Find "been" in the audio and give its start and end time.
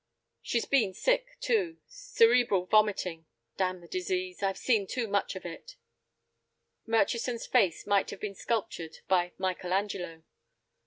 0.65-0.95, 8.19-8.33